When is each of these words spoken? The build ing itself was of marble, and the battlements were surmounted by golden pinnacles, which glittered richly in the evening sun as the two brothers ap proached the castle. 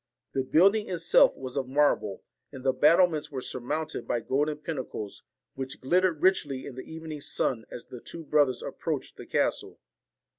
The 0.33 0.43
build 0.43 0.75
ing 0.75 0.89
itself 0.89 1.35
was 1.37 1.55
of 1.55 1.67
marble, 1.67 2.23
and 2.51 2.63
the 2.63 2.73
battlements 2.73 3.29
were 3.29 3.39
surmounted 3.39 4.07
by 4.07 4.19
golden 4.21 4.57
pinnacles, 4.57 5.21
which 5.53 5.79
glittered 5.79 6.23
richly 6.23 6.65
in 6.65 6.73
the 6.73 6.91
evening 6.91 7.21
sun 7.21 7.65
as 7.69 7.85
the 7.85 8.01
two 8.01 8.23
brothers 8.23 8.63
ap 8.63 8.79
proached 8.79 9.13
the 9.17 9.27
castle. 9.27 9.79